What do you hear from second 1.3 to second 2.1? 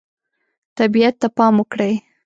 پام وکړئ.